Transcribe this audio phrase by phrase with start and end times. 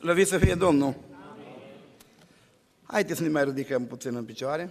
[0.00, 0.94] Slăvit să fie Domnul!
[2.82, 4.70] Haideți să ne mai ridicăm puțin în picioare.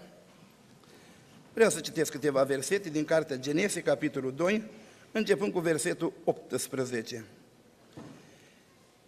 [1.53, 4.63] Vreau să citesc câteva versete din Cartea Genese, capitolul 2,
[5.11, 7.25] începând cu versetul 18.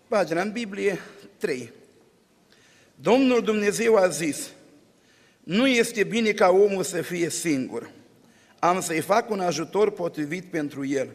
[0.08, 1.00] Pagina în Biblie
[1.38, 1.72] 3.
[2.96, 4.50] Domnul Dumnezeu a zis,
[5.44, 7.90] nu este bine ca omul să fie singur.
[8.60, 11.10] Am să-i fac un ajutor potrivit pentru el.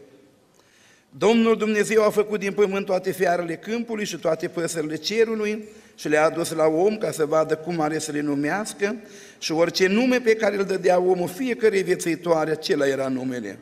[1.17, 5.63] Domnul Dumnezeu a făcut din pământ toate fiarele câmpului și toate păsările cerului
[5.95, 8.95] și le-a adus la om ca să vadă cum are să le numească
[9.37, 13.59] și orice nume pe care îl dădea omul fiecare viețăitoare, acela era numele.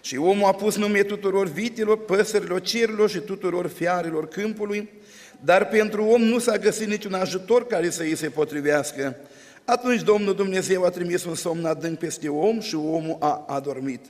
[0.00, 4.88] Și omul a pus nume tuturor vitelor, păsărilor cerurilor și tuturor fiarelor câmpului,
[5.40, 9.16] dar pentru om nu s-a găsit niciun ajutor care să îi se potrivească.
[9.64, 14.00] Atunci Domnul Dumnezeu a trimis un somn adânc peste om și omul a adormit.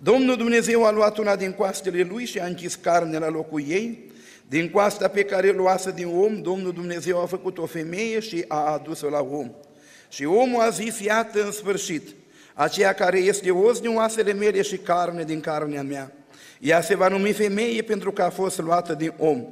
[0.00, 4.10] Domnul Dumnezeu a luat una din coastele lui și a închis carne la locul ei.
[4.48, 8.72] Din coasta pe care luase din om, Domnul Dumnezeu a făcut o femeie și a
[8.72, 9.50] adus-o la om.
[10.08, 12.08] Și omul a zis, iată în sfârșit,
[12.54, 16.12] aceea care este os din oasele mele și carne din carnea mea.
[16.60, 19.44] Ea se va numi femeie pentru că a fost luată din om.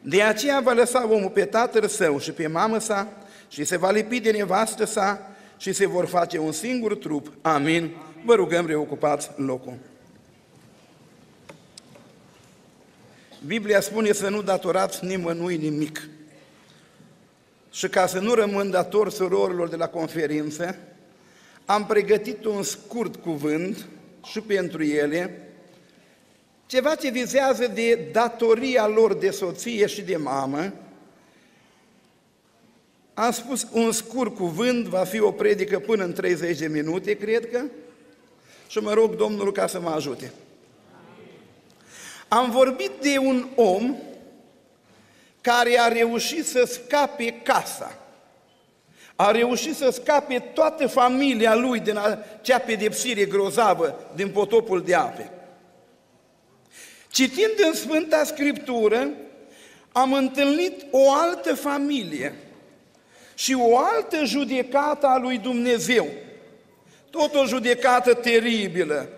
[0.00, 3.12] De aceea va lăsa omul pe tatăl său și pe mamă sa
[3.48, 7.32] și se va lipi de nevastă sa și se vor face un singur trup.
[7.42, 7.90] Amin.
[8.24, 9.89] Vă rugăm, reocupați locul.
[13.46, 16.08] Biblia spune să nu datorați nimănui nimic.
[17.70, 20.78] Și ca să nu rămân dator surorilor de la conferință,
[21.64, 23.86] am pregătit un scurt cuvânt
[24.24, 25.48] și pentru ele,
[26.66, 30.72] ceva ce vizează de datoria lor de soție și de mamă.
[33.14, 37.50] Am spus un scurt cuvânt, va fi o predică până în 30 de minute, cred
[37.50, 37.62] că,
[38.68, 40.32] și mă rog Domnul ca să mă ajute.
[42.32, 43.96] Am vorbit de un om
[45.40, 47.98] care a reușit să scape casa.
[49.16, 55.30] A reușit să scape toată familia lui din acea pedepsire grozavă din potopul de ape.
[57.10, 59.08] Citind în Sfânta Scriptură,
[59.92, 62.34] am întâlnit o altă familie
[63.34, 66.06] și o altă judecată a lui Dumnezeu.
[67.10, 69.08] Tot o judecată teribilă,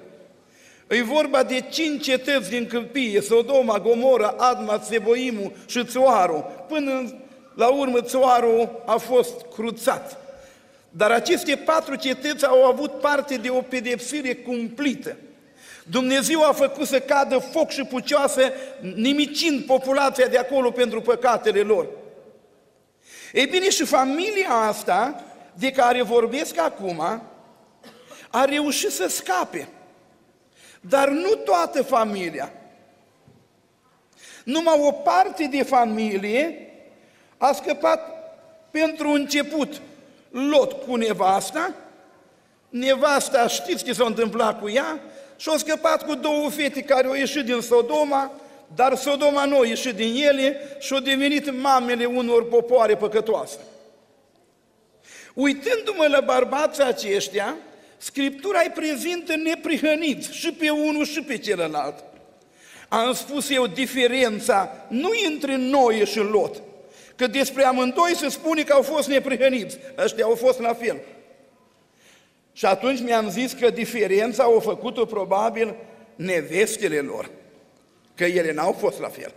[0.93, 6.51] E vorba de cinci cetăți din câmpie, Sodoma, Gomora, Adma, Seboimu și Țoaru.
[6.69, 7.15] Până
[7.55, 10.19] la urmă Țoaru a fost cruțat.
[10.89, 15.17] Dar aceste patru cetăți au avut parte de o pedepsire cumplită.
[15.85, 18.53] Dumnezeu a făcut să cadă foc și pucioasă,
[18.95, 21.87] nimicind populația de acolo pentru păcatele lor.
[23.33, 25.25] Ei bine, și familia asta,
[25.55, 27.01] de care vorbesc acum,
[28.31, 29.69] a reușit să scape.
[30.89, 32.53] Dar nu toată familia.
[34.45, 36.69] Numai o parte de familie
[37.37, 38.01] a scăpat
[38.71, 39.81] pentru început.
[40.31, 41.75] Lot cu nevasta,
[42.69, 45.01] nevasta știți ce s-a întâmplat cu ea
[45.37, 48.31] și a scăpat cu două fete care au ieșit din Sodoma,
[48.75, 53.59] dar Sodoma nu a ieșit din ele și au devenit mamele unor popoare păcătoase.
[55.35, 57.57] Uitându-mă la bărbații aceștia,
[58.03, 62.05] Scriptura îi prezintă neprihăniți și pe unul și pe celălalt.
[62.89, 66.63] Am spus eu diferența nu între noi și Lot,
[67.17, 71.01] că despre amândoi se spune că au fost neprihăniți, ăștia au fost la fel.
[72.53, 75.75] Și atunci mi-am zis că diferența au făcut-o probabil
[76.15, 77.31] nevestele lor,
[78.15, 79.33] că ele n-au fost la fel.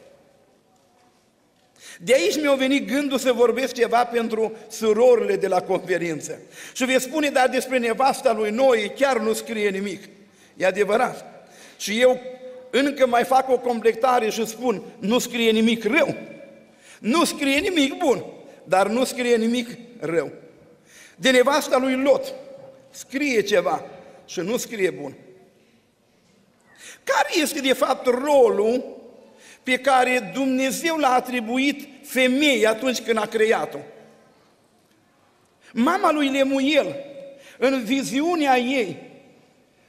[2.00, 6.40] De aici mi-a venit gândul să vorbesc ceva pentru surorile de la conferință.
[6.74, 10.04] Și veți spune, dar despre nevasta lui Noi chiar nu scrie nimic.
[10.58, 11.48] E adevărat.
[11.78, 12.22] Și eu
[12.70, 16.16] încă mai fac o completare și spun, nu scrie nimic rău.
[17.00, 18.26] Nu scrie nimic bun,
[18.64, 19.70] dar nu scrie nimic
[20.00, 20.32] rău.
[21.16, 22.34] De nevasta lui Lot
[22.90, 23.86] scrie ceva
[24.26, 25.16] și nu scrie bun.
[27.04, 28.96] Care este de fapt rolul
[29.66, 33.78] pe care Dumnezeu l-a atribuit femeii atunci când a creat-o.
[35.74, 36.96] Mama lui Lemuel,
[37.58, 38.98] în viziunea ei,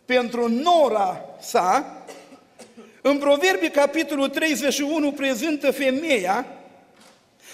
[0.05, 2.05] pentru nora sa,
[3.00, 6.46] în Proverbii, capitolul 31, prezintă femeia,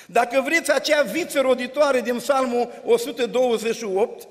[0.07, 4.29] dacă vreți, acea viță roditoare din Psalmul 128,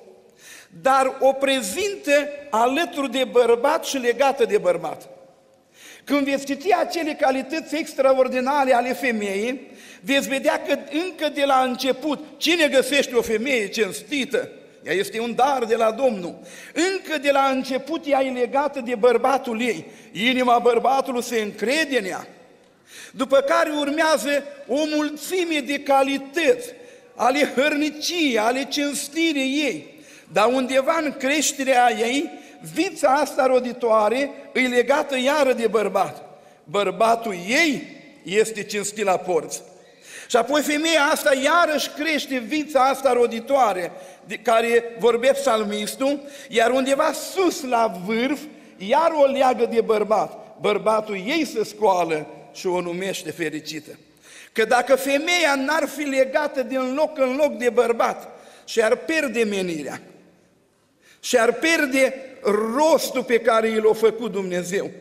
[0.81, 2.11] dar o prezintă
[2.49, 5.09] alături de bărbat și legată de bărbat.
[6.11, 9.61] Când veți citi acele calități extraordinare ale femeii,
[10.01, 14.49] veți vedea că încă de la început, cine găsește o femeie cinstită?
[14.83, 16.39] Ea este un dar de la Domnul.
[16.73, 19.85] Încă de la început ea e legată de bărbatul ei.
[20.11, 22.27] Inima bărbatului se încrede în ea.
[23.11, 26.67] După care urmează o mulțime de calități
[27.15, 29.99] ale hărniciei, ale cinstirii ei.
[30.31, 32.29] Dar undeva în creșterea ei,
[32.73, 36.23] vița asta roditoare îi legată iară de bărbat.
[36.63, 37.83] Bărbatul ei
[38.23, 39.61] este cinstit la porți.
[40.27, 43.91] Și apoi femeia asta iarăși crește vița asta roditoare
[44.25, 46.19] de care vorbea psalmistul,
[46.49, 48.39] iar undeva sus la vârf,
[48.77, 50.55] iar o leagă de bărbat.
[50.61, 53.91] Bărbatul ei se scoală și o numește fericită.
[54.51, 58.29] Că dacă femeia n-ar fi legată din loc în loc de bărbat
[58.65, 60.01] și ar pierde menirea,
[61.21, 62.13] și ar pierde
[62.75, 64.91] rostul pe care i l-a făcut Dumnezeu.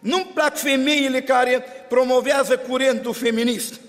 [0.00, 3.80] Nu-mi plac femeile care promovează curentul feminist.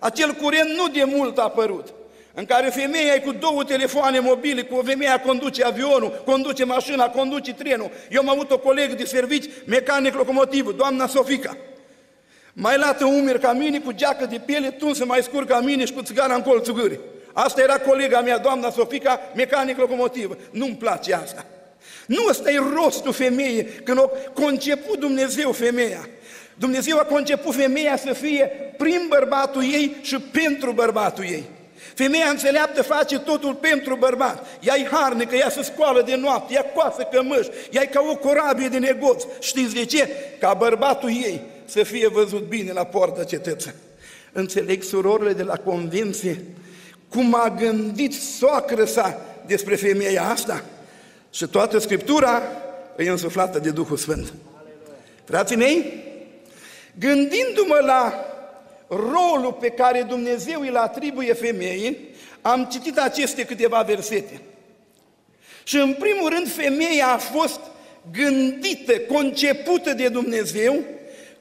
[0.00, 1.92] Acel curent nu de mult a apărut,
[2.34, 7.08] în care femeia e cu două telefoane mobile, cu o femeie conduce avionul, conduce mașina,
[7.08, 7.90] conduce trenul.
[8.10, 11.56] Eu am avut o colegă de servici, mecanic locomotivă, doamna Sofica.
[12.52, 15.92] Mai lată umeri ca mine, cu geacă de piele, tunsă mai scurt ca mine și
[15.92, 17.00] cu țigara în colțul gârii.
[17.36, 20.36] Asta era colega mea, doamna Sofica, mecanic locomotivă.
[20.50, 21.46] Nu-mi place asta.
[22.06, 26.08] Nu ăsta e rostul femeii, când a conceput Dumnezeu femeia.
[26.54, 31.44] Dumnezeu a conceput femeia să fie prin bărbatul ei și pentru bărbatul ei.
[31.94, 34.46] Femeia înțeleaptă face totul pentru bărbat.
[34.60, 38.16] Ea e harnică, ea se scoală de noapte, ea coasă cămăși, ea e ca o
[38.16, 39.24] corabie de negoț.
[39.40, 40.08] Știți de ce?
[40.40, 43.72] Ca bărbatul ei să fie văzut bine la poarta cetății.
[44.32, 46.44] Înțeleg surorile de la convinție
[47.14, 50.64] cum a gândit soacră sa despre femeia asta
[51.30, 52.42] și toată Scriptura
[52.96, 54.32] e însuflată de Duhul Sfânt.
[55.24, 56.04] Frații mei,
[56.98, 58.24] gândindu-mă la
[58.88, 61.98] rolul pe care Dumnezeu îl atribuie femeii,
[62.42, 64.40] am citit aceste câteva versete.
[65.64, 67.60] Și în primul rând, femeia a fost
[68.12, 70.76] gândită, concepută de Dumnezeu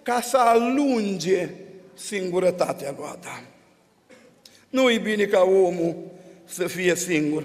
[0.03, 1.49] ca să alunge
[1.93, 3.52] singurătatea lui Adam.
[4.73, 5.95] Nu e bine ca omul
[6.45, 7.43] să fie singur.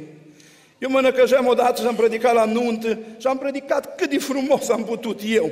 [0.78, 4.68] Eu mă năcăjeam odată și am predicat la nuntă și am predicat cât de frumos
[4.68, 5.50] am putut eu.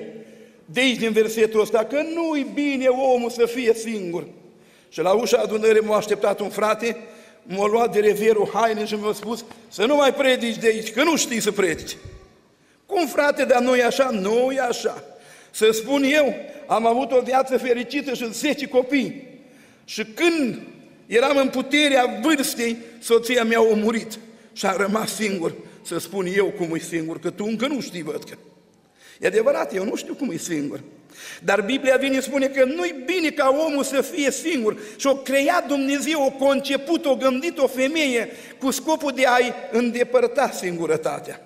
[0.64, 4.26] De aici, din versetul ăsta, că nu e bine omul să fie singur.
[4.88, 6.96] Și la ușa adunării m-a așteptat un frate,
[7.42, 11.02] m-a luat de reverul haine și mi-a spus să nu mai predici de aici, că
[11.02, 11.96] nu știi să predici.
[12.86, 14.10] Cum frate, dar nu e așa?
[14.10, 15.04] Nu e așa.
[15.50, 16.34] Să spun eu,
[16.66, 19.40] am avut o viață fericită și zece copii.
[19.84, 20.58] Și când
[21.06, 24.18] Eram în puterea vârstei, soția mea a murit
[24.52, 28.02] și a rămas singur să spun eu cum e singur, că tu încă nu știi,
[28.02, 28.36] văd că.
[29.20, 30.80] E adevărat, eu nu știu cum e singur.
[31.44, 35.66] Dar Biblia vine spune că nu-i bine ca omul să fie singur și o creat
[35.66, 38.28] Dumnezeu, o conceput, o gândit o femeie
[38.58, 41.40] cu scopul de a-i îndepărta singurătatea.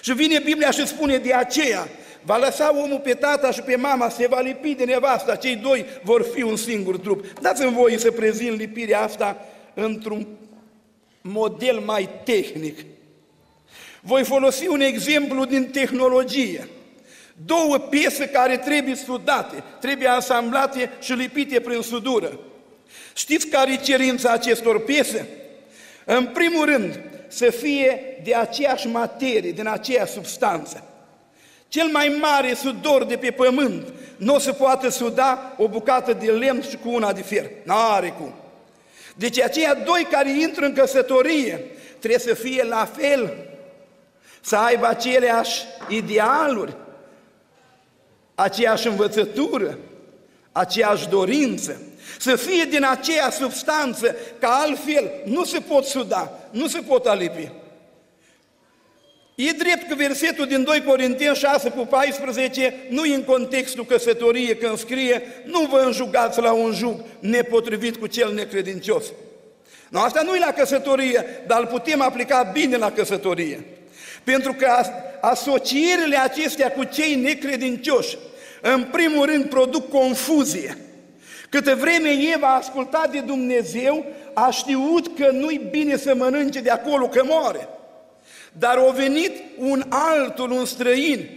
[0.00, 1.88] Și vine Biblia și spune de aceea,
[2.22, 5.84] Va lăsa omul pe tata și pe mama, se va lipi de nevasta, cei doi
[6.02, 7.40] vor fi un singur trup.
[7.40, 9.44] Dați-mi voie să prezint lipirea asta
[9.74, 10.26] într-un
[11.20, 12.78] model mai tehnic.
[14.00, 16.68] Voi folosi un exemplu din tehnologie.
[17.44, 22.38] Două piese care trebuie sudate, trebuie asamblate și lipite prin sudură.
[23.14, 25.28] Știți care e cerința acestor piese?
[26.04, 30.89] În primul rând, să fie de aceeași materie, din aceeași substanță.
[31.70, 33.86] Cel mai mare sudor de pe pământ
[34.16, 37.50] nu o să poată suda o bucată de lemn și cu una de fier.
[37.62, 38.34] N-are cum.
[39.16, 41.64] Deci aceia doi care intră în căsătorie
[41.98, 43.36] trebuie să fie la fel,
[44.40, 46.76] să aibă aceleași idealuri,
[48.34, 49.78] aceeași învățătură,
[50.52, 51.82] aceeași dorință,
[52.18, 57.52] să fie din aceea substanță, ca altfel nu se pot suda, nu se pot alipi.
[59.48, 64.56] E drept că versetul din 2 Corinteni 6 cu 14 nu e în contextul căsătoriei
[64.56, 69.04] când scrie nu vă înjugați la un jug nepotrivit cu cel necredincios.
[69.88, 73.64] No, asta nu e la căsătorie, dar îl putem aplica bine la căsătorie.
[74.24, 74.68] Pentru că
[75.20, 78.16] asocierile acestea cu cei necredincioși,
[78.60, 80.78] în primul rând, produc confuzie.
[81.48, 86.70] Câtă vreme Eva a ascultat de Dumnezeu, a știut că nu-i bine să mănânce de
[86.70, 87.68] acolo, că moare.
[88.52, 91.28] Dar a venit un altul, un străin,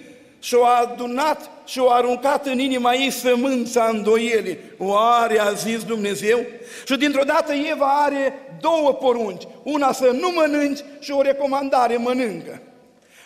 [0.43, 4.57] și a adunat și a aruncat în inima ei sămânța îndoielii.
[4.77, 6.39] Oare a zis Dumnezeu?
[6.87, 12.61] Și dintr-o dată Eva are două porunci, una să nu mănânci și o recomandare, mănâncă.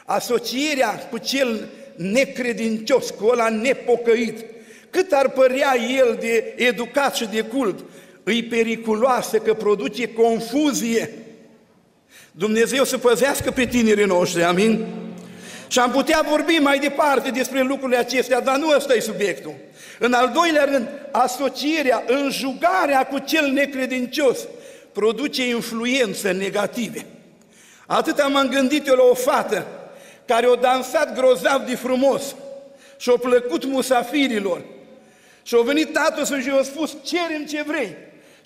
[0.06, 4.46] Asocierea cu cel necredincios, cu ăla nepocăit,
[4.90, 7.84] cât ar părea el de educat și de cult,
[8.24, 11.10] îi periculoasă că produce confuzie
[12.38, 14.86] Dumnezeu să păzească pe tinerii noștri, amin?
[15.68, 19.54] Și am putea vorbi mai departe despre lucrurile acestea, dar nu ăsta e subiectul.
[20.00, 24.38] În al doilea rând, asocierea, înjugarea cu cel necredincios
[24.92, 27.06] produce influențe negative.
[27.86, 29.68] Atât m-am gândit eu la o fată
[30.26, 32.36] care o dansat grozav de frumos
[32.98, 34.62] și o plăcut musafirilor.
[35.44, 37.96] Și a venit tatăl și și-a spus, cerem ce vrei.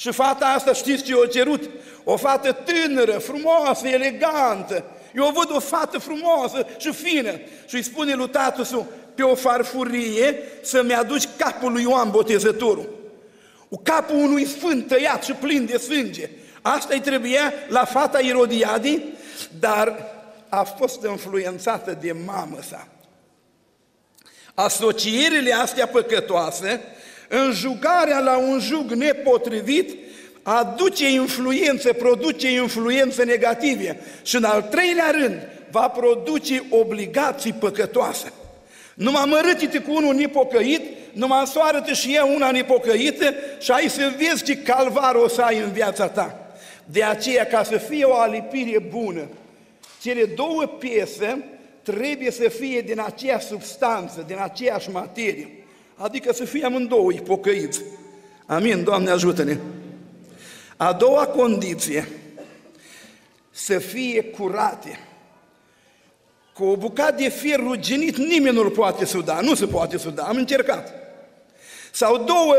[0.02, 1.70] Și fata asta știți ce a cerut?
[2.04, 4.84] O fată tânără, frumoasă, elegantă.
[5.16, 7.32] Eu văd o fată frumoasă și fină.
[7.68, 12.90] Și îi spune lui tatăl pe o farfurie să-mi aduci capul lui Ioan Botezătorul.
[13.84, 16.30] Capul unui sfânt tăiat și plin de sânge.
[16.62, 19.18] Asta îi trebuia la fata Irodiadii,
[19.60, 20.06] dar
[20.50, 22.88] a fost influențată de mamă sa.
[24.54, 26.82] Asocierile astea păcătoase,
[27.32, 29.98] înjugarea la un jug nepotrivit,
[30.44, 38.34] aduce influențe, produce influențe negative și în al treilea rând va produce obligații păcătoase.
[38.94, 40.82] Nu mă mărâtite cu unul nepocăit,
[41.14, 45.42] nu mă soară și eu una nepocăită și ai să vezi ce calvar o să
[45.42, 46.54] ai în viața ta.
[46.86, 49.28] De aceea, ca să fie o alipire bună,
[50.02, 51.44] cele două piese
[51.84, 55.61] trebuie să fie din aceeași substanță, din aceeași materie.
[56.02, 57.82] Adică să fie amândouă pocăiți.
[58.46, 59.58] Amin, Doamne ajută-ne!
[60.78, 62.08] A doua condiție,
[63.52, 65.00] să fie curate.
[66.54, 70.36] Cu o bucată de fier ruginit nimeni nu-l poate suda, nu se poate suda, am
[70.36, 70.94] încercat.
[71.92, 72.56] Sau două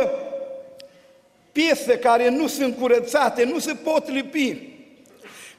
[1.53, 4.71] piese care nu sunt curățate, nu se pot lipi.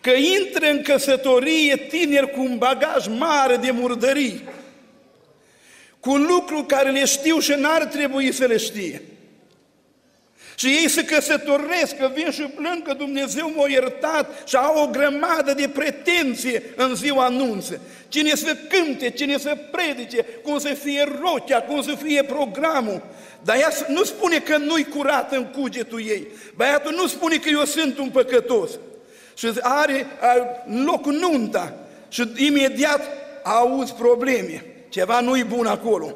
[0.02, 4.44] Că intră în căsătorie tineri cu un bagaj mare de murdării,
[6.04, 9.02] cu lucruri care le știu și n-ar trebui să le știe.
[10.56, 14.88] Și ei se căsătoresc, că vin și plâng că Dumnezeu m-a iertat și au o
[14.88, 17.80] grămadă de pretenție în ziua anunță.
[18.08, 23.02] Cine să cânte, cine să predice, cum să fie rochea, cum să fie programul.
[23.44, 26.28] Dar ea nu spune că nu-i curat în cugetul ei.
[26.56, 28.70] Băiatul nu spune că eu sunt un păcătos.
[29.34, 30.06] Și are
[30.66, 31.74] în locul nunta
[32.10, 33.02] și imediat
[33.44, 34.66] auzi probleme.
[34.94, 36.16] Ceva nu-i bun acolo.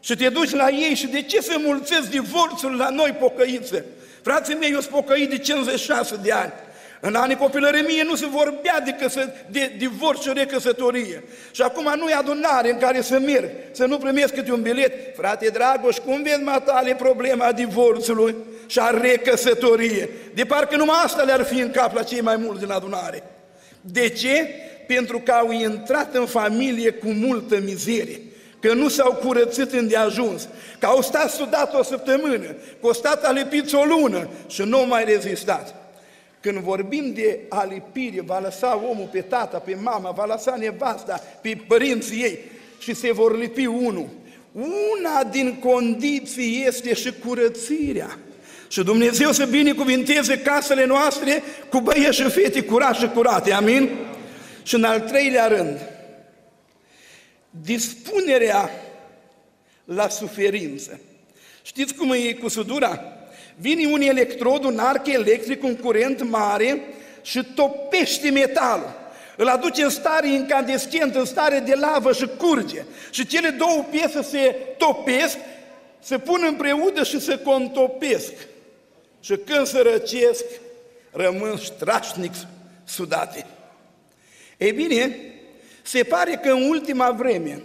[0.00, 3.84] Și te duci la ei și de ce se mulțesc divorțul la noi pocăițe?
[4.22, 6.52] Frații mei, eu sunt pocăit de 56 de ani.
[7.00, 11.22] În anii copilării mie nu se vorbea de, căsă, de divorț și recăsătorie.
[11.50, 14.92] Și acum nu e adunare în care să merg, să nu primesc câte un bilet.
[15.16, 18.34] Frate Dragoș, cum vezi matale problema divorțului
[18.66, 20.08] și a recăsătorie?
[20.34, 23.22] De parcă numai asta le-ar fi în cap la cei mai mulți din adunare.
[23.80, 24.48] De ce?
[24.86, 28.20] Pentru că au intrat în familie cu multă mizerie
[28.60, 32.46] că nu s-au curățit îndeajuns, că au stat sudat o săptămână,
[32.80, 35.74] că au stat alipiți o lună și nu au mai rezistat.
[36.40, 41.58] Când vorbim de alipire, va lăsa omul pe tata, pe mama, va lăsa nevasta, pe
[41.66, 42.38] părinții ei
[42.78, 44.08] și se vor lipi unul.
[44.52, 48.18] Una din condiții este și curățirea.
[48.68, 53.52] Și Dumnezeu să binecuvinteze casele noastre cu băieți și fete curați și curate.
[53.52, 53.90] Amin?
[54.66, 55.80] Și în al treilea rând,
[57.50, 58.70] dispunerea
[59.84, 61.00] la suferință.
[61.62, 63.02] Știți cum e cu sudura?
[63.56, 66.80] Vine un electrod, un arc electric, un curent mare
[67.22, 68.94] și topește metalul.
[69.36, 72.84] Îl aduce în stare incandescent, în stare de lavă și curge.
[73.10, 75.38] Și cele două piese se topesc,
[76.00, 78.32] se pun împreună și se contopesc.
[79.20, 80.44] Și când se răcesc,
[81.10, 82.32] rămân strașnic
[82.84, 83.46] sudate.
[84.56, 85.16] Ei bine,
[85.82, 87.62] se pare că în ultima vreme,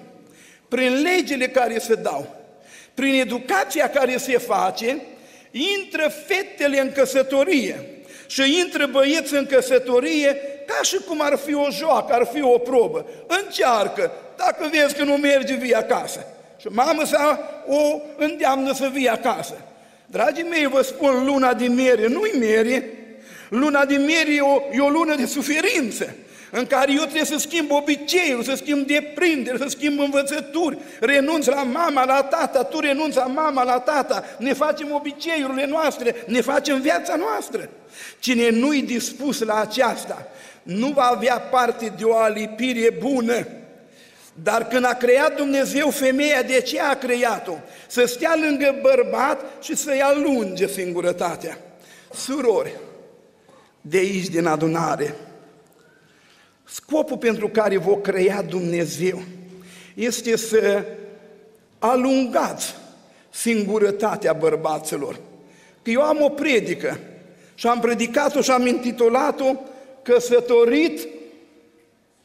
[0.68, 2.36] prin legile care se dau,
[2.94, 5.02] prin educația care se face,
[5.52, 7.86] intră fetele în căsătorie
[8.28, 12.58] și intră băieți în căsătorie ca și cum ar fi o joacă, ar fi o
[12.58, 13.06] probă.
[13.28, 16.26] Încearcă, dacă vezi că nu merge, vii acasă.
[16.58, 19.62] Și mamă sa o îndeamnă să vii acasă.
[20.06, 22.90] Dragii mei, vă spun, luna din mere nu-i mere,
[23.50, 26.16] luna din mere e o, e o lună de suferință
[26.52, 31.64] în care eu trebuie să schimb obiceiuri, să schimb deprinderi, să schimb învățături, renunț la
[31.64, 36.82] mama, la tata, tu renunți la mama, la tata, ne facem obiceiurile noastre, ne facem
[36.82, 37.70] viața noastră.
[38.20, 40.28] Cine nu-i dispus la aceasta,
[40.64, 43.48] nu va avea parte de o alipire bună.
[44.44, 47.54] Dar când a creat Dumnezeu femeia, de ce a creat-o?
[47.88, 51.58] Să stea lângă bărbat și să-i alunge singurătatea.
[52.14, 52.80] Surori,
[53.82, 55.16] de aici din adunare,
[56.72, 59.22] Scopul pentru care vă crea Dumnezeu
[59.94, 60.86] este să
[61.80, 62.76] alungați
[63.30, 65.20] singurătatea bărbaților.
[65.82, 67.00] Că eu am o predică
[67.56, 69.56] și am predicat-o și am intitulat-o
[70.02, 71.08] Căsătorit,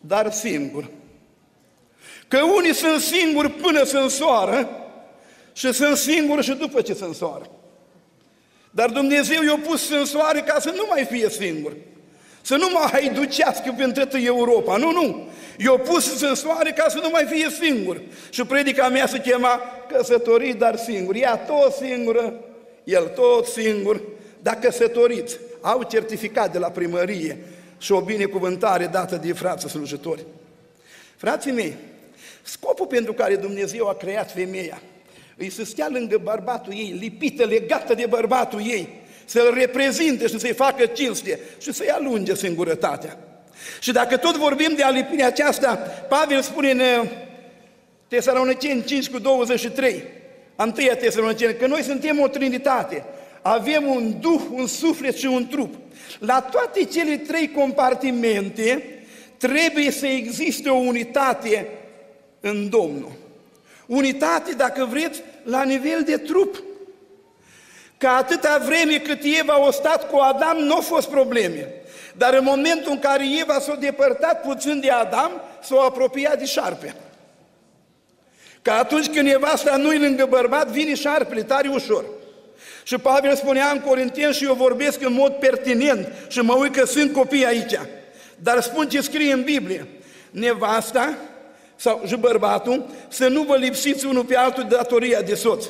[0.00, 0.90] dar singur.
[2.28, 4.68] Că unii sunt singuri până se însoară
[5.52, 7.50] și sunt singuri și după ce se însoară.
[8.70, 11.76] Dar Dumnezeu i-a pus în soare ca să nu mai fie singur.
[12.46, 14.76] Să nu mai haiducească pentru toată Europa.
[14.76, 15.28] Nu, nu.
[15.58, 18.00] I-a pus în soare ca să nu mai fie singur.
[18.30, 19.60] Și predica mea se chema
[19.92, 21.14] căsătorit, dar singur.
[21.14, 22.34] Ea tot singură,
[22.84, 24.02] el tot singur,
[24.42, 25.38] dar căsătoriți.
[25.60, 27.38] Au certificat de la primărie
[27.78, 30.24] și o binecuvântare dată de frații slujitori.
[31.16, 31.76] Frații mei,
[32.42, 34.82] scopul pentru care Dumnezeu a creat femeia
[35.36, 40.52] îi să stea lângă bărbatul ei, lipită, legată de bărbatul ei, să-l reprezinte și să-i
[40.52, 43.18] facă cinste și să-i alunge singurătatea.
[43.80, 45.74] Și dacă tot vorbim de alipirea aceasta,
[46.08, 47.10] Pavel spune în uh,
[48.08, 50.02] Tesaloniceni 5 cu 23,
[50.56, 53.04] întâia Tesaloniceni, că noi suntem o trinitate,
[53.42, 55.74] avem un duh, un suflet și un trup.
[56.18, 58.84] La toate cele trei compartimente
[59.36, 61.66] trebuie să existe o unitate
[62.40, 63.12] în Domnul.
[63.86, 66.62] Unitate, dacă vreți, la nivel de trup.
[67.98, 71.68] Ca atâta vreme cât Eva a stat cu Adam, nu au fost probleme.
[72.16, 75.30] Dar în momentul în care Eva s-a depărtat puțin de Adam,
[75.62, 76.94] s-a apropiat de șarpe.
[78.62, 82.04] Că atunci când nevasta nu-i lângă bărbat, vine șarpele tare ușor.
[82.82, 86.86] Și Pavel spunea în Corinteni și eu vorbesc în mod pertinent și mă uit că
[86.86, 87.80] sunt copii aici.
[88.36, 89.86] Dar spun ce scrie în Biblie.
[90.30, 91.14] Nevasta
[91.76, 95.64] sau și bărbatul să nu vă lipsiți unul pe altul de datoria de soț.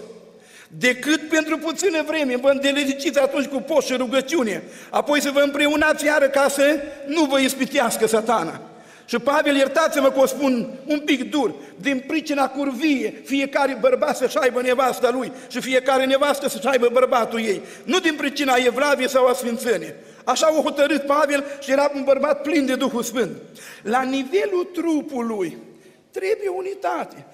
[0.69, 6.05] Decât pentru puțină vreme, vă îndeliciți atunci cu post și rugăciune, apoi să vă împreunați
[6.05, 8.61] iară ca să nu vă ispitească satana.
[9.09, 14.39] Și Pavel, iertați-mă că o spun un pic dur, din pricina curvie, fiecare bărbat să-și
[14.39, 17.61] aibă nevasta lui și fiecare nevastă să-și aibă bărbatul ei.
[17.85, 19.97] Nu din pricina evlavie sau a sfințenie.
[20.25, 23.37] Așa o hotărât Pavel și era un bărbat plin de Duhul Sfânt.
[23.83, 25.57] La nivelul trupului,
[26.11, 27.27] Trebuie unitate.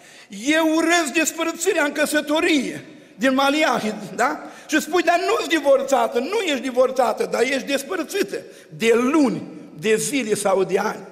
[0.46, 2.84] Eu urăz despărțirea în căsătorie
[3.22, 4.40] din Maliahi, da?
[4.66, 9.42] Și spui, dar nu ești divorțată, nu ești divorțată, dar ești despărțită de luni,
[9.78, 11.06] de zile sau de ani.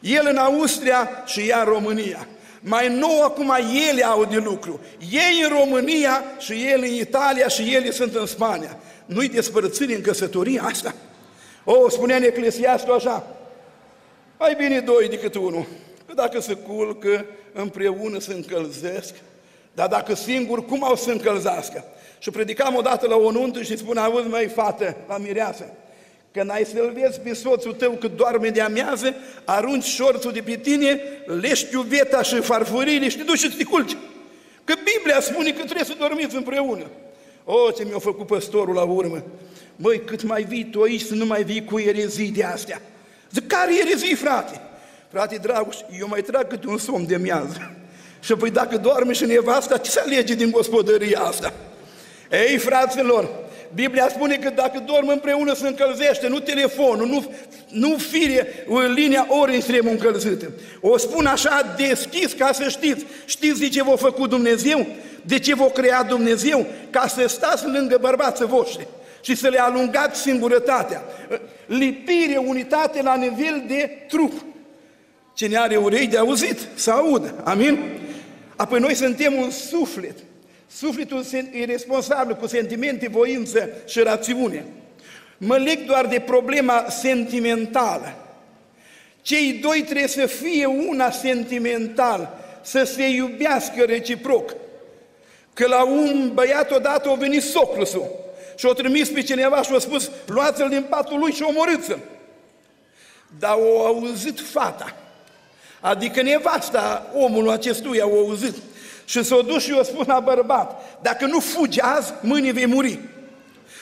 [0.00, 2.26] El în Austria și ea în România.
[2.60, 3.54] Mai nou acum
[3.90, 4.80] ele au de lucru.
[5.10, 8.78] Ei în România și el în Italia și ele sunt în Spania.
[9.06, 10.94] Nu-i despărțire în căsătorie asta?
[11.64, 13.26] O, spunea în Eclesiastul așa,
[14.38, 15.66] mai bine doi decât unul.
[16.06, 19.14] Că dacă se culcă, împreună se încălzesc,
[19.78, 21.84] dar dacă singur, cum au să încălzească?
[22.18, 25.64] Și predicam odată la o nuntă și spune, auzi mai fată, la mireasă,
[26.32, 29.14] când ai să-l vezi pe soțul tău cât doarme de amiază,
[29.44, 31.00] arunci șorțul de pe tine,
[31.40, 33.96] lești iuveta și farfurile și te duci și te culci.
[34.64, 36.84] Că Biblia spune că trebuie să dormiți împreună.
[37.44, 39.22] O, ce mi-a făcut păstorul la urmă.
[39.76, 42.82] Măi, cât mai vii tu aici să nu mai vii cu erezii de astea.
[43.32, 44.60] Zic, care erezii, frate?
[45.10, 47.77] Frate Dragoș, eu mai trag câte un somn de miază.
[48.20, 51.52] Și apoi dacă doarme și nevasta, ce se alege din gospodăria asta?
[52.30, 53.28] Ei, fraților,
[53.74, 57.32] Biblia spune că dacă dorm împreună se încălzește, nu telefonul, nu,
[57.68, 58.46] nu fire,
[58.94, 60.50] linia ori extrem încălzită.
[60.80, 63.04] O spun așa deschis ca să știți.
[63.24, 64.86] Știți de ce v-a făcut Dumnezeu?
[65.22, 66.66] De ce v-a creat Dumnezeu?
[66.90, 68.86] Ca să stați lângă bărbații voștri
[69.20, 71.02] și să le alungați singurătatea.
[71.66, 74.32] Lipire, unitate la nivel de trup.
[75.34, 77.34] Cine are urei de auzit, să audă.
[77.44, 77.78] Amin?
[78.58, 80.16] Apoi noi suntem un suflet.
[80.70, 84.64] Sufletul e responsabil cu sentimente, voință și rațiune.
[85.36, 88.14] Mă leg doar de problema sentimentală.
[89.22, 94.54] Cei doi trebuie să fie una sentimental, să se iubească reciproc.
[95.52, 98.10] Că la un băiat odată a venit soclusul
[98.56, 101.98] și a trimis pe cineva și a spus, luați-l din patul lui și omorâți-l.
[103.38, 104.96] Dar o auzit fata
[105.80, 108.54] Adică nevasta omului acestuia au auzit
[109.04, 112.98] și s-a dus și i-a spus la bărbat, dacă nu fugi azi, mâine vei muri.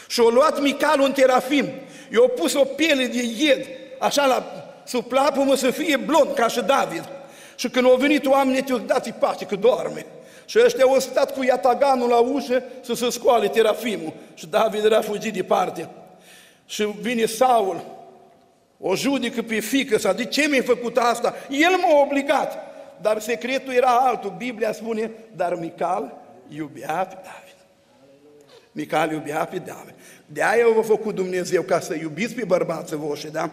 [0.08, 1.64] Și a luat Micalul în terafim,
[2.12, 3.66] i-a pus o piele de ied,
[3.98, 7.08] așa la sub plapumă să fie blond, ca și David.
[7.56, 10.06] Și când au venit oamenii, te-au dat pace că doarme.
[10.44, 14.12] Și ăștia au stat cu iataganul la ușă să se scoale terafimul.
[14.34, 15.88] Și David era fugit departe.
[16.66, 17.84] Și vine Saul,
[18.78, 21.34] o judecă pe fică sa, de ce mi-ai făcut asta?
[21.50, 22.58] El m-a obligat.
[23.00, 24.34] Dar secretul era altul.
[24.38, 27.56] Biblia spune, dar Mical iubea pe David.
[28.72, 29.94] Mical iubea pe David.
[30.26, 33.50] De aia v-a făcut Dumnezeu ca să iubiți pe bărbații voștri, da?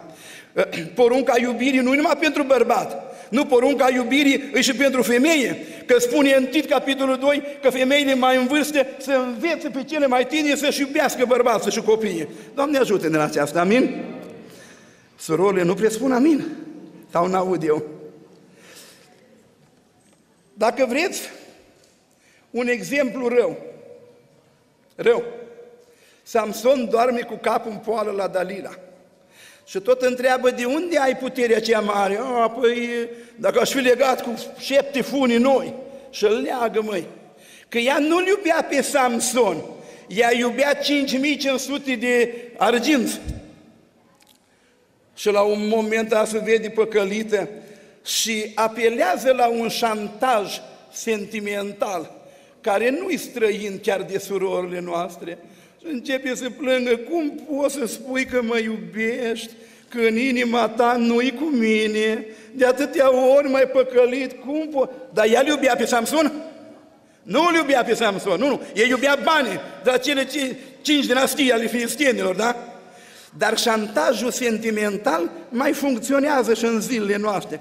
[0.96, 6.34] Porunca iubirii nu numai pentru bărbat, nu porunca iubirii e și pentru femeie, că spune
[6.34, 10.60] în Tit, capitolul 2, că femeile mai în vârstă să învețe pe cele mai tineri
[10.60, 12.28] să-și iubească bărbații și copiii.
[12.56, 14.04] Doamne ajută-ne la aceasta, amin?
[15.18, 16.46] Surorile nu prea spun amin.
[17.12, 17.84] Sau n-aud eu.
[20.54, 21.22] Dacă vreți,
[22.50, 23.58] un exemplu rău.
[24.96, 25.24] Rău.
[26.24, 28.72] Samson doarme cu capul în poală la Dalila.
[29.66, 32.20] Și tot întreabă de unde ai puterea cea mare?
[32.22, 35.74] A, păi, dacă aș fi legat cu șapte funii noi
[36.10, 37.08] și îl leagă, măi.
[37.68, 39.64] Că ea nu-l iubea pe Samson,
[40.08, 43.20] ea iubea 5500 de arginți.
[45.24, 47.50] Și la un moment a se vede păcălită
[48.06, 50.60] și apelează la un șantaj
[50.92, 52.12] sentimental,
[52.62, 55.38] care nu-i străin chiar de surorile noastre.
[55.80, 59.50] Și începe să plângă, cum poți să spui că mă iubești,
[59.90, 64.92] că în inima ta nu-i cu mine, de atâtea ori mai păcălit, cum poți?
[65.14, 66.34] Dar ea iubea pe Samson?
[67.22, 70.28] Nu îl iubea pe Samson, nu, nu, el iubea banii de la cele
[70.82, 72.73] cinci dinastii ale filistienilor, da?
[73.38, 77.60] Dar șantajul sentimental mai funcționează și în zilele noastre.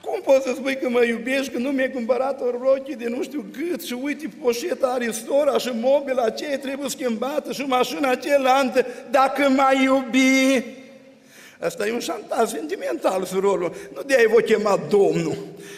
[0.00, 3.22] Cum poți să spui că mă iubești când nu mi-ai cumpărat o rochie de nu
[3.22, 9.48] știu cât și uite poșeta Aristora și mobila aceea trebuie schimbată și mașina cealaltă dacă
[9.48, 10.64] m-ai iubi?
[11.60, 13.74] Asta e un șantaj sentimental, surorul.
[13.94, 15.36] Nu de-aia vă chema Domnul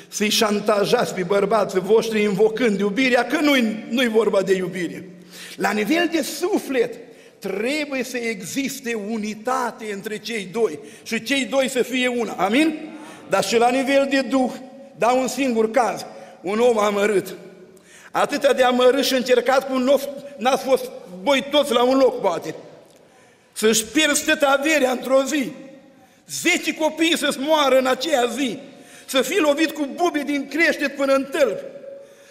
[0.08, 5.08] să-i șantajați pe bărbații voștri invocând iubirea, că nu-i, nu-i vorba de iubire.
[5.56, 6.94] La nivel de suflet,
[7.48, 12.32] trebuie să existe unitate între cei doi și cei doi să fie una.
[12.32, 12.78] Amin?
[13.28, 14.50] Dar și la nivel de duh,
[14.96, 16.06] dau un singur caz,
[16.40, 17.34] un om amărât.
[18.10, 20.00] Atâta de amărât și încercat cum nu
[20.36, 20.90] n-ați fost
[21.22, 22.54] voi toți la un loc, poate.
[23.52, 25.52] Să-și pierzi toată averea într-o zi.
[26.30, 28.58] Zece copii să-ți moară în aceea zi.
[29.06, 31.58] Să fii lovit cu bubi din creștet până în tălp.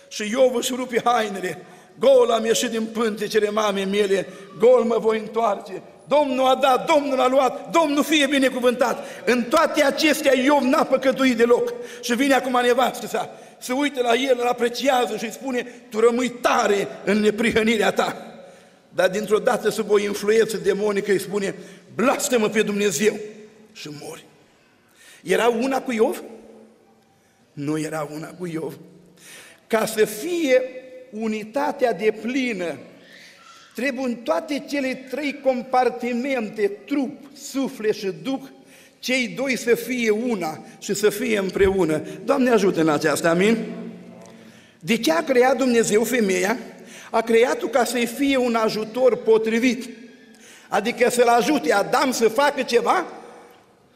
[0.07, 1.65] Și Iov își rupe hainele.
[1.99, 4.27] Gol am ieșit din pântecele mamei mele,
[4.59, 5.81] gol mă voi întoarce.
[6.07, 9.05] Domnul a dat, Domnul a luat, Domnul fie binecuvântat.
[9.25, 11.73] În toate acestea Iov n-a păcătuit deloc.
[12.01, 13.29] Și vine acum nevastă sa,
[13.59, 18.27] se uită la el, îl apreciază și îi spune, tu rămâi tare în neprihănirea ta.
[18.89, 21.55] Dar dintr-o dată sub o influență demonică îi spune,
[21.95, 23.19] blastă-mă pe Dumnezeu
[23.73, 24.25] și mori.
[25.23, 26.23] Era una cu Iov?
[27.53, 28.77] Nu era una cu Iov.
[29.67, 30.61] Ca să fie
[31.19, 32.77] unitatea de plină,
[33.75, 38.41] trebuie în toate cele trei compartimente, trup, suflet și duh,
[38.99, 42.01] cei doi să fie una și să fie împreună.
[42.25, 43.57] Doamne ajută în aceasta, amin?
[44.79, 46.57] De ce a creat Dumnezeu femeia?
[47.11, 49.89] A creat-o ca să-i fie un ajutor potrivit.
[50.67, 53.05] Adică să-l ajute Adam să facă ceva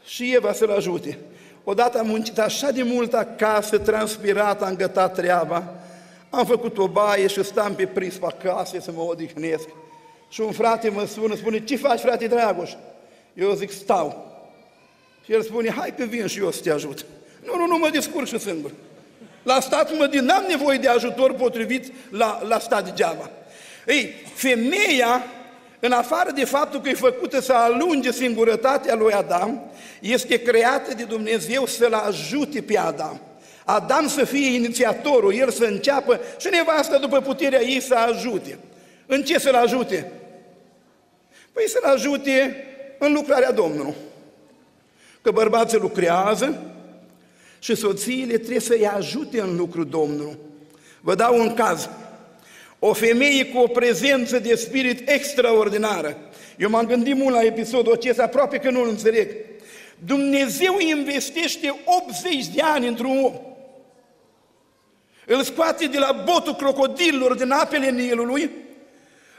[0.04, 1.18] și Eva să-l ajute.
[1.64, 5.74] Odată am muncit așa de mult acasă, transpirat, am gătat treaba,
[6.30, 9.68] am făcut o baie și stam pe prispa acasă să mă odihnesc.
[10.28, 12.72] Și un frate mă sună, spune, ce faci, frate Dragoș?
[13.34, 14.26] Eu zic, stau.
[15.24, 17.06] Și el spune, hai că vin și eu să te ajut.
[17.44, 18.70] Nu, nu, nu, mă descurc și singur.
[19.42, 23.30] La stat mă din, n-am nevoie de ajutor potrivit la, la stat degeaba.
[23.86, 25.24] Ei, femeia,
[25.80, 31.04] în afară de faptul că e făcută să alunge singurătatea lui Adam, este creată de
[31.04, 33.20] Dumnezeu să-l ajute pe Adam.
[33.70, 38.58] Adam să fie inițiatorul, el să înceapă și nevastă după puterea ei să ajute.
[39.06, 40.12] În ce să-l ajute?
[41.52, 42.64] Păi să-l ajute
[42.98, 43.94] în lucrarea Domnului.
[45.22, 46.62] Că bărbații lucrează
[47.58, 50.38] și soțiile trebuie să-i ajute în lucrul Domnului.
[51.00, 51.88] Vă dau un caz.
[52.78, 56.16] O femeie cu o prezență de spirit extraordinară.
[56.56, 59.28] Eu m-am gândit mult la episodul acesta, aproape că nu-l înțeleg.
[59.98, 63.47] Dumnezeu investește 80 de ani într-un om.
[65.30, 68.50] Îl scoate de la botul crocodililor din apele Nilului,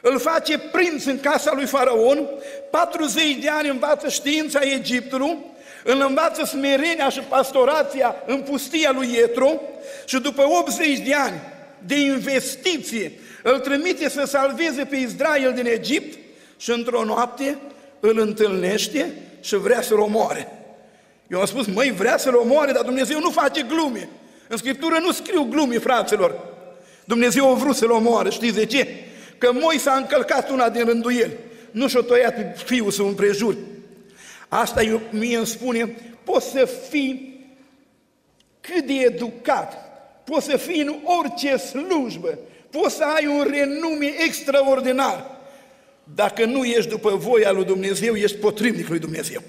[0.01, 2.27] îl face prinț în casa lui Faraon,
[2.71, 5.37] 40 de ani învață știința Egiptului,
[5.83, 9.61] îl învață smerenia și pastorația în pustia lui Ietro
[10.05, 11.39] și după 80 de ani
[11.85, 13.11] de investiție
[13.43, 16.17] îl trimite să salveze pe Israel din Egipt
[16.57, 17.57] și într-o noapte
[17.99, 20.51] îl întâlnește și vrea să-l omoare.
[21.27, 24.09] Eu am spus, măi, vrea să-l omoare, dar Dumnezeu nu face glume.
[24.51, 26.35] În Scriptură nu scriu glume, fraților.
[27.05, 28.87] Dumnezeu a vrut să-l omoare, știți de ce?
[29.37, 31.37] Că Moise a încălcat una din rânduieli.
[31.71, 33.57] Nu și-a tăiat fiul să împrejuri.
[34.47, 37.45] Asta eu, mie îmi spune, poți să fii
[38.61, 39.77] cât de educat,
[40.23, 42.37] poți să fii în orice slujbă,
[42.69, 45.25] poți să ai un renume extraordinar.
[46.03, 49.41] Dacă nu ești după voia lui Dumnezeu, ești potrivnic lui Dumnezeu.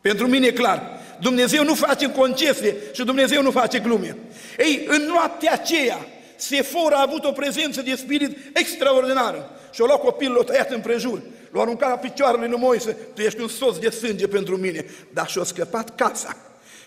[0.00, 0.99] Pentru mine e clar.
[1.20, 4.16] Dumnezeu nu face concesie și Dumnezeu nu face glume.
[4.58, 6.06] Ei, în noaptea aceea,
[6.36, 11.20] Sefora a avut o prezență de spirit extraordinară și-a luat copilul, l-a tăiat împrejur,
[11.52, 15.28] l-a aruncat la picioarele lui Moise, tu ești un soț de sânge pentru mine, dar
[15.28, 16.36] și-a scăpat casa.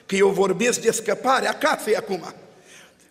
[0.06, 2.34] Că eu vorbesc de scăparea casei acum.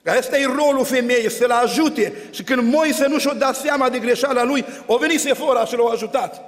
[0.02, 2.12] Că asta e rolul femeii, să-l ajute.
[2.30, 5.90] Și când Moise nu și-o dat seama de greșeala lui, o venit Sefora și l-a
[5.92, 6.40] ajutat.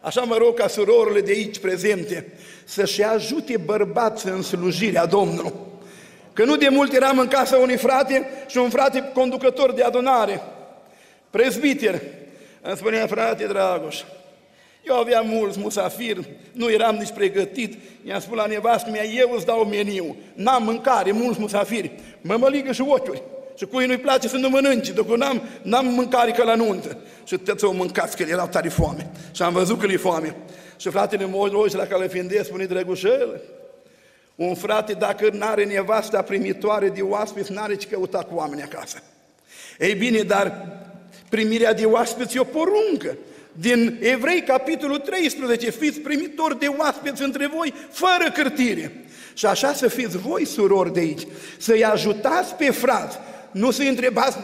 [0.00, 2.32] Așa mă rog ca surorile de aici prezente
[2.64, 5.52] să-și ajute bărbați în slujirea Domnului.
[6.32, 10.42] Că nu de mult eram în casa unui frate și un frate conducător de adunare,
[11.30, 12.02] prezbiter.
[12.62, 14.02] Îmi spunea, frate Dragoș,
[14.86, 17.78] eu aveam mulți musafiri, nu eram nici pregătit.
[18.04, 22.72] I-am spus la nevastă mea, eu îți dau meniu, n-am mâncare, mulți musafiri, mă măligă
[22.72, 23.22] și ochiuri.
[23.58, 26.98] Și cui nu-i place să nu mănânci, dacă n-am, n-am mâncare ca la nuntă.
[27.24, 29.10] Și toți o mâncați, că erau tare foame.
[29.32, 30.36] Și am văzut că le foame.
[30.76, 33.40] Și fratele meu, la care le finde, spune, drăgușel,
[34.34, 39.02] un frate, dacă n-are nevasta primitoare de oaspeți, n-are ce căuta cu oameni acasă.
[39.78, 40.66] Ei bine, dar
[41.28, 43.16] primirea de oaspeți e o poruncă.
[43.52, 49.04] Din Evrei, capitolul 13, fiți primitori de oaspeți între voi, fără cârtire.
[49.34, 51.26] Și așa să fiți voi, surori de aici,
[51.58, 53.18] să-i ajutați pe frați,
[53.50, 54.38] nu să-i întrebați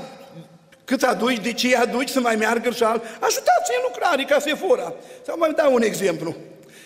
[0.85, 3.03] cât aduci, de ce aduci, să mai meargă și alt.
[3.03, 4.95] Ajutați-i în lucrare ca fura.
[5.25, 6.37] Să mai dau un exemplu.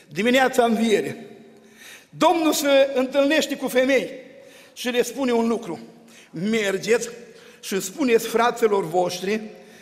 [0.09, 1.27] Dimineața înviere.
[2.11, 4.11] Domnul se întâlnește cu femei
[4.73, 5.79] și le spune un lucru.
[6.31, 7.09] Mergeți
[7.61, 9.41] și spuneți fraților voștri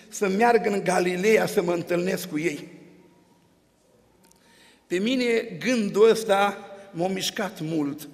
[0.09, 2.69] să meargă în Galileea să mă întâlnesc cu ei.
[4.87, 6.59] Pe mine gândul ăsta
[6.91, 8.09] m-a mișcat mult.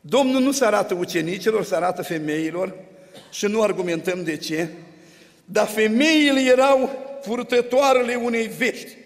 [0.00, 2.74] Domnul nu se arată ucenicilor, se arată femeilor
[3.30, 4.68] și nu argumentăm de ce,
[5.44, 6.90] dar femeile erau
[7.26, 8.96] purtătoarele unei vești,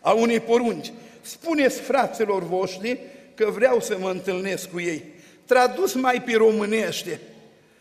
[0.00, 0.92] a unei porunci.
[1.20, 2.98] Spuneți fraților voștri
[3.34, 5.04] că vreau să mă întâlnesc cu ei.
[5.46, 7.20] Tradus mai pe românește,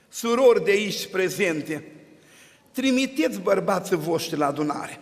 [0.10, 1.84] surori de aici prezente,
[2.72, 5.00] trimiteți bărbații voștri la adunare.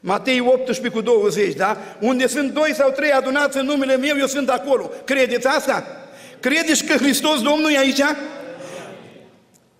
[0.00, 1.78] Matei 18 cu 20, da?
[2.00, 4.90] Unde sunt doi sau trei adunați în numele meu, eu sunt acolo.
[5.04, 5.86] Credeți asta?
[6.40, 8.00] Credeți că Hristos Domnul e aici?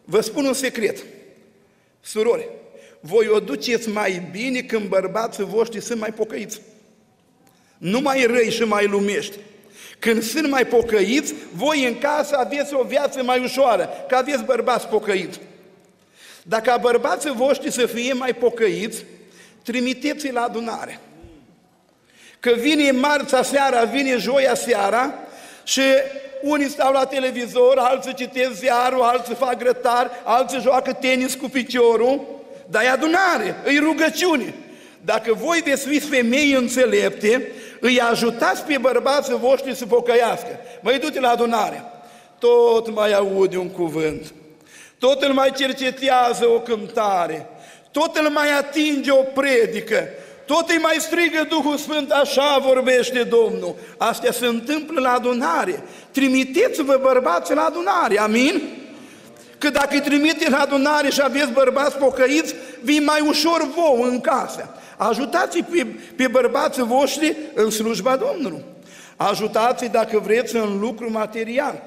[0.08, 1.04] Vă spun un secret.
[2.00, 2.48] Surori,
[3.00, 6.60] voi o duceți mai bine când bărbații voștri sunt mai pocăiți.
[7.78, 9.36] Nu mai răi și mai lumești.
[9.98, 14.86] Când sunt mai pocăiți, voi în casă aveți o viață mai ușoară, că aveți bărbați
[14.86, 15.40] pocăiți.
[16.42, 19.04] Dacă bărbații voștri să fie mai pocăiți,
[19.62, 21.00] trimiteți-i la adunare.
[22.40, 25.14] Că vine marța seara, vine joia seara
[25.64, 25.82] și
[26.46, 32.20] unii stau la televizor, alții citesc ziarul, alții fac grătar, alții joacă tenis cu piciorul,
[32.66, 34.54] dar e adunare, îi rugăciune.
[35.00, 40.60] Dacă voi veți fi femei înțelepte, îi ajutați pe bărbații voștri să pocăiască.
[40.80, 41.84] Măi, du-te la adunare.
[42.38, 44.32] Tot mai aude un cuvânt.
[44.98, 47.46] Tot îl mai cercetează o cântare.
[47.90, 50.08] Tot îl mai atinge o predică.
[50.46, 53.74] Tot îi mai strigă Duhul Sfânt, așa vorbește Domnul.
[53.96, 55.82] Astea se întâmplă la adunare.
[56.10, 58.62] Trimiteți-vă bărbați la adunare, amin?
[59.58, 64.20] Că dacă îi trimite la adunare și aveți bărbați pocăiți, vii mai ușor vouă în
[64.20, 64.68] casă.
[64.96, 68.64] Ajutați-i pe, pe bărbații voștri în slujba Domnului.
[69.16, 71.82] Ajutați-i dacă vreți în lucru material.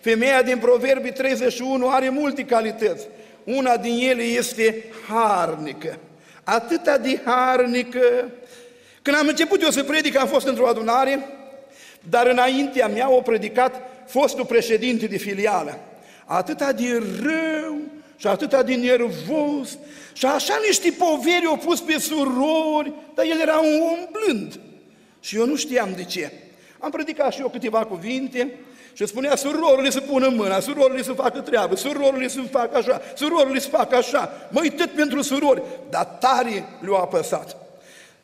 [0.00, 3.06] Femeia din Proverbii 31 are multe calități.
[3.44, 5.98] Una din ele este harnică.
[6.50, 8.30] Atâta de harnică.
[9.02, 11.26] Când am început eu să predic, am fost într-o adunare,
[12.08, 15.78] dar înaintea mea o predicat fostul președinte de filială.
[16.24, 17.78] Atâta de rău,
[18.16, 19.78] și atâta de nervos
[20.12, 24.60] și așa niște poveri au pus pe surori, dar el era un om blând.
[25.20, 26.32] Și eu nu știam de ce.
[26.78, 28.58] Am predicat și eu câteva cuvinte
[28.92, 33.58] și spunea surorile să pună mâna, surorile să facă treabă, surorile să facă așa, surorile
[33.58, 34.32] să facă așa.
[34.50, 37.56] Măi, tot pentru surori, dar tare le-au apăsat.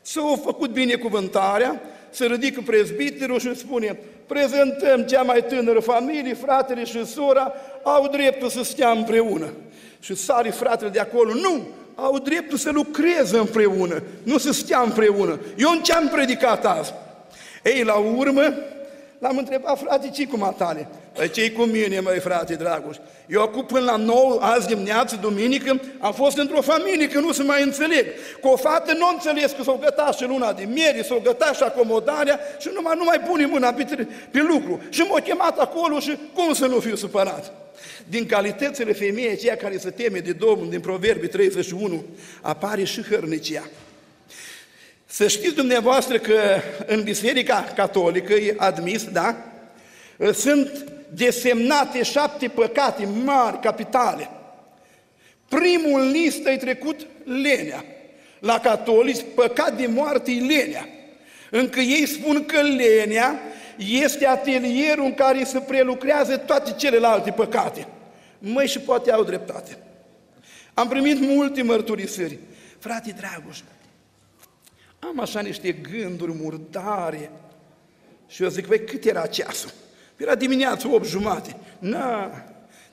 [0.03, 7.07] S-au făcut binecuvântarea, se ridică prezbiterul și spune, prezentăm cea mai tânără familie, fratele și
[7.07, 7.53] sora,
[7.83, 9.53] au dreptul să stea împreună.
[10.01, 15.41] Și sari fratele de acolo, nu, au dreptul să lucreze împreună, nu să stea împreună.
[15.57, 16.93] Eu în ce am predicat azi?
[17.63, 18.55] Ei, la urmă,
[19.19, 20.89] l-am întrebat, frate, ce cu matale?
[21.13, 22.97] Păi ce cu mine, măi, frate, dragoș?
[23.27, 27.43] Eu acum până la 9, azi dimineață, duminică, am fost într-o familie, că nu se
[27.43, 28.07] mai înțeleg.
[28.41, 31.63] Cu o fată nu înțeles că s-o găta și luna de mieri, s-o găta și
[31.63, 34.81] acomodarea și numai nu mai pune mâna pe, pe lucru.
[34.89, 37.53] Și m-a chemat acolo și cum să nu fiu supărat?
[38.09, 42.05] Din calitățile femeii aceea care se teme de Domnul, din Proverbii 31,
[42.41, 43.63] apare și hărnicia.
[45.17, 49.37] Să știți dumneavoastră că în Biserica Catolică e admis, da?
[50.33, 54.31] Sunt desemnate șapte păcate mari, capitale.
[55.49, 57.85] Primul în listă e trecut lenea.
[58.39, 60.89] La catolici, păcat de moarte e lenea.
[61.51, 63.41] Încă ei spun că lenea
[63.77, 67.87] este atelierul în care se prelucrează toate celelalte păcate.
[68.39, 69.79] Măi, și poate au dreptate.
[70.75, 72.39] Am primit multe mărturisiri.
[72.79, 73.59] Frate Dragoș,
[74.99, 77.31] am așa niște gânduri murdare.
[78.29, 79.71] Și eu zic, păi cât era ceasul?
[80.17, 81.57] Era dimineața, 8 jumate.
[81.79, 82.31] Na,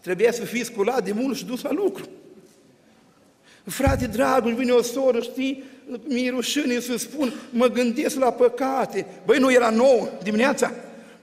[0.02, 2.10] trebuia să fii sculat de mult și dus la lucru.
[3.66, 5.64] Frate dragul, vine o soră, știi,
[6.04, 9.06] mi-e rușine să spun, mă gândesc la păcate.
[9.26, 10.72] Băi, nu era nouă dimineața?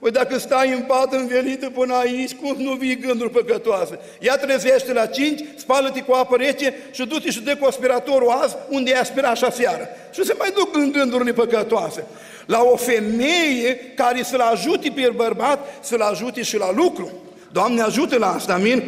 [0.01, 3.99] Păi dacă stai în pat învelită până aici, cum nu vii gânduri păcătoase?
[4.19, 8.55] Ia trezește la 5, spală-te cu apă rece și du-te și dă cu aspiratorul azi
[8.69, 9.89] unde ai aspirat așa seară.
[10.13, 12.03] Și se mai duc în gândurile păcătoase.
[12.45, 17.11] La o femeie care să-l ajute pe bărbat, să-l ajute și la lucru.
[17.51, 18.83] Doamne ajută la asta, amin?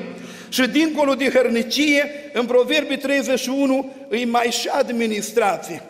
[0.49, 5.81] Și dincolo de hărnicie, în Proverbii 31, îi mai și administrație.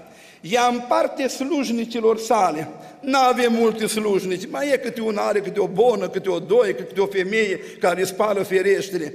[0.49, 2.67] Ea împarte slujnicilor sale.
[2.99, 6.75] Nu avem multe slujnici, mai e câte una are, câte o bonă, câte o doi,
[6.75, 9.13] câte o femeie care spală fereștile.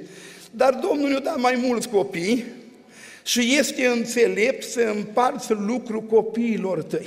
[0.51, 2.45] Dar Domnul ne-a dat mai mulți copii
[3.23, 7.07] și este înțelept să împarți lucru copiilor tăi.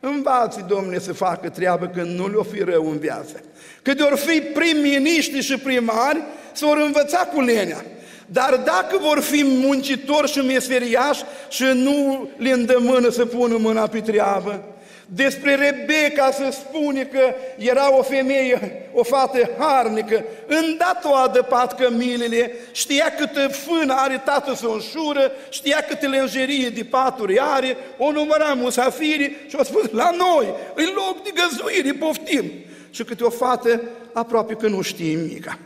[0.00, 3.42] Învați, Domnule, să facă treabă când nu le-o fi rău în viață.
[3.82, 7.84] Cât ori fi prim-miniștri și primari, să vor învăța cu lenea.
[8.26, 14.00] Dar dacă vor fi muncitori și meseriași și nu le îndemână să pună mâna pe
[14.00, 14.74] treabă,
[15.06, 22.52] despre Rebecca se spune că era o femeie, o fată harnică, îndată o adăpat cămilele,
[22.72, 28.12] știa câtă fână are tatăl să o înșură, știa câte lenjerie de paturi are, o
[28.12, 32.52] număra musafirii și a spus, la noi, în loc de găzuire, poftim.
[32.90, 33.80] Și câte o fată
[34.12, 35.58] aproape că nu știe mica.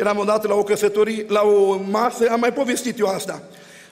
[0.00, 3.42] Eram odată la o căsătorie, la o masă, am mai povestit eu asta.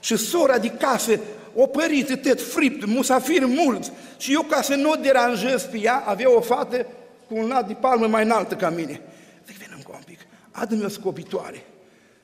[0.00, 1.20] Și sora de casă,
[1.54, 3.92] o părită, tet fript, musafiri mulți.
[4.18, 6.86] Și eu, ca să nu o deranjez pe ea, avea o fată
[7.28, 9.00] cu un lat de palmă mai înaltă ca mine.
[9.46, 10.18] Zic, vină un pic,
[10.50, 11.64] adu-mi o scobitoare.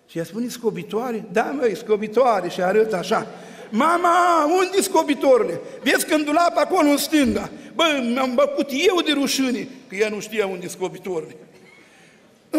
[0.06, 1.24] Și ea spune, scobitoare?
[1.32, 2.48] Da, măi, scobitoare.
[2.48, 3.26] Și arăt așa.
[3.70, 5.60] Mama, unde scobitorile?
[5.82, 7.50] Vezi când dulap acolo în stânga.
[7.74, 11.36] Bă, mi-am băcut eu de rușine, că ea nu știa unde scobitorile.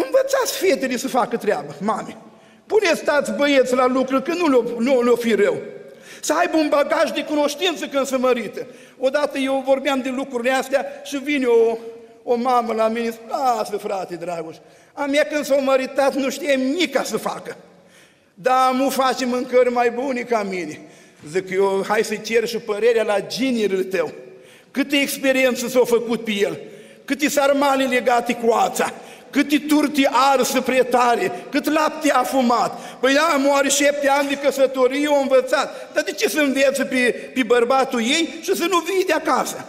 [0.04, 2.16] Învățați fetele să facă treabă, mame.
[2.66, 5.56] Puneți stați băieți la lucru, că nu le-o nu le fi rău.
[6.20, 8.66] Să aibă un bagaj de cunoștință când se mărită.
[8.98, 11.76] Odată eu vorbeam de lucrurile astea și vine o,
[12.22, 14.56] o mamă la mine, lasă frate Dragoș,
[14.92, 17.56] a mea când s-a măritat nu știe nimic să facă.
[18.34, 20.80] Da, mu face mâncări mai bune ca mine.
[21.30, 24.12] Zic eu, hai să cer și părerea la ginerul tău.
[24.70, 26.58] Câte experiență s-au făcut pe el,
[27.04, 28.92] câte sarmale legate cu ața,
[29.30, 32.98] câte turti arsă pretare, cât lapte a fumat.
[33.00, 35.92] Păi da, moare șapte ani de căsătorie, o învățat.
[35.94, 39.64] Dar de ce să învețe pe, pe bărbatul ei și să nu vii de acasă?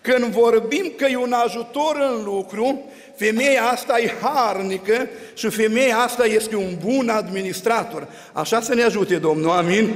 [0.00, 2.82] Când vorbim că e un ajutor în lucru,
[3.16, 8.08] femeia asta e harnică și femeia asta este un bun administrator.
[8.32, 9.94] Așa să ne ajute Domnul, amin?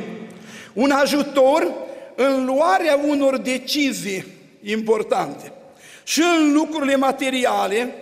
[0.73, 1.73] Un ajutor
[2.15, 4.25] în luarea unor decizii
[4.63, 5.53] importante
[6.03, 7.95] și în lucrurile materiale,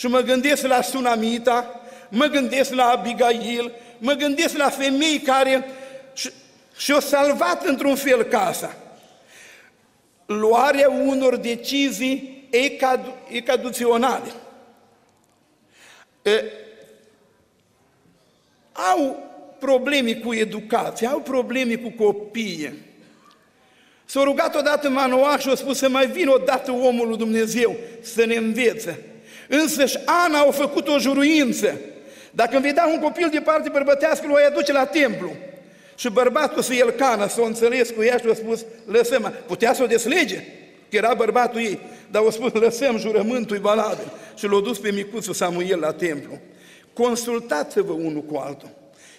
[0.00, 5.64] și mă gândesc la Sunamita, mă gândesc la Abigail, mă gândesc la femei care
[6.76, 8.76] și-au salvat într-un fel casa.
[10.26, 12.48] Luarea unor decizii
[13.28, 14.32] ecaduționale.
[16.22, 16.42] E,
[18.72, 22.74] au probleme cu educație, au probleme cu copiii.
[24.04, 28.24] S-a rugat odată Manoah și a spus să mai vină odată omul lui Dumnezeu să
[28.24, 29.09] ne învețe.
[29.52, 31.80] Însă și Ana au făcut o juruință.
[32.30, 35.32] Dacă îmi vedea un copil de parte bărbătească, îl o aduce la templu.
[35.94, 39.74] Și bărbatul să el cană, să o înțeles cu ea și a spus, lăsăm, putea
[39.74, 40.36] să o deslege,
[40.90, 41.78] că era bărbatul ei,
[42.10, 44.12] dar a spus, lăsăm jurământul e valabil.
[44.36, 46.38] Și l-a dus pe micuțul Samuel la templu.
[46.92, 48.68] Consultați-vă unul cu altul.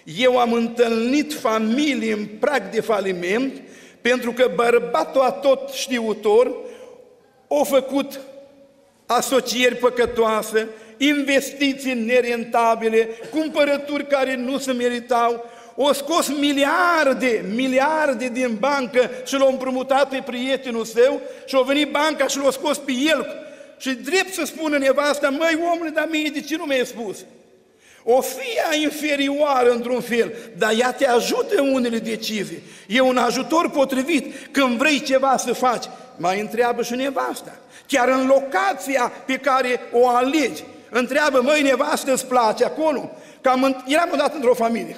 [0.04, 3.62] Eu am întâlnit familii în prag de faliment
[4.00, 6.56] pentru că bărbatul a tot știutor
[7.48, 8.20] a făcut
[9.12, 15.44] asocieri păcătoase, investiții nerentabile, cumpărături care nu se meritau,
[15.76, 21.90] o scos miliarde, miliarde din bancă și l-a împrumutat pe prietenul său și a venit
[21.90, 23.26] banca și l-a scos pe el.
[23.78, 27.24] Și drept să spună nevasta, măi omule, dar mie de ce nu mi-ai spus?
[28.04, 32.62] O fie inferioară într-un fel, dar ea te ajută în unele decizii.
[32.86, 34.48] E un ajutor potrivit.
[34.50, 35.84] Când vrei ceva să faci,
[36.16, 37.56] mai întreabă și nevasta.
[37.86, 43.10] Chiar în locația pe care o alegi, întreabă, măi, nevastă, îți place acolo?
[43.40, 43.76] Cam în...
[43.86, 44.96] Eram odată într-o familie.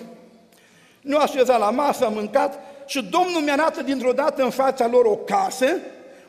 [1.00, 5.04] Nu așezat la masă, am mâncat și Domnul mi-a dat dintr-o dată în fața lor
[5.04, 5.66] o casă,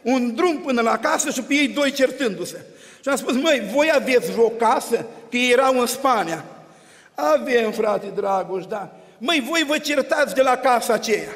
[0.02, 2.66] un drum până la casă și pe ei doi certându-se.
[3.02, 5.06] Și am spus, măi, voi aveți vreo casă?
[5.30, 6.46] Că ei erau în Spania.
[7.16, 8.95] Avem, frate Dragoș, da.
[9.18, 11.36] Măi, voi vă certați de la casa aceea.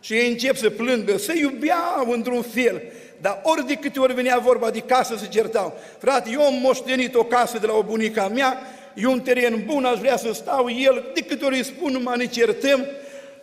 [0.00, 2.82] Și ei încep să plângă, să iubeau într-un fel.
[3.20, 5.74] Dar ori de câte ori venea vorba de casă se certau.
[5.98, 8.58] Frate, eu am moștenit o casă de la o bunica mea,
[8.94, 12.14] e un teren bun, aș vrea să stau el, de câte ori îi spun, nu
[12.14, 12.84] ne certăm,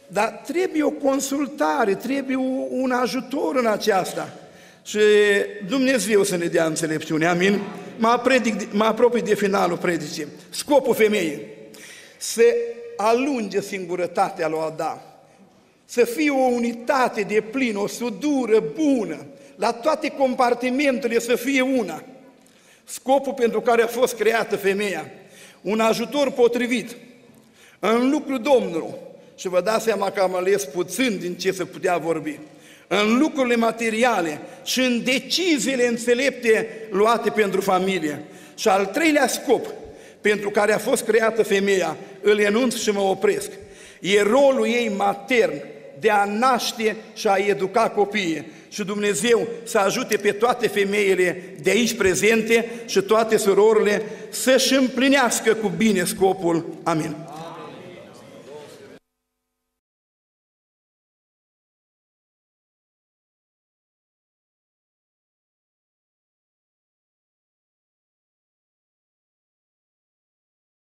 [0.08, 2.36] dar trebuie o consultare, trebuie
[2.70, 4.30] un ajutor în aceasta.
[4.84, 5.00] Și
[5.68, 7.62] Dumnezeu să ne dea înțelepciune, amin?
[7.98, 10.28] Mă, predic, mă apropii de finalul predicii.
[10.50, 11.42] Scopul femeii,
[12.24, 12.56] să
[12.98, 15.02] alunge singurătatea lui Adam,
[15.86, 22.04] să fie o unitate de plin, o sudură bună, la toate compartimentele să fie una.
[22.84, 25.12] Scopul pentru care a fost creată femeia,
[25.62, 26.96] un ajutor potrivit
[27.80, 28.94] în lucru Domnului.
[29.36, 32.40] Și vă dați seama că am ales puțin din ce se putea vorbi
[32.88, 38.24] în lucrurile materiale și în deciziile înțelepte luate pentru familie.
[38.56, 39.66] Și al treilea scop
[40.24, 43.50] pentru care a fost creată femeia, îl enunț și mă opresc,
[44.00, 45.54] e rolul ei matern
[46.00, 48.52] de a naște și a educa copiii.
[48.70, 55.54] Și Dumnezeu să ajute pe toate femeile de aici prezente și toate surorile să-și împlinească
[55.54, 56.66] cu bine scopul.
[56.84, 57.16] Amin.